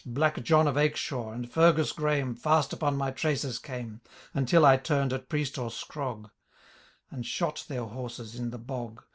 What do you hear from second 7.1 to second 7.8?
And shot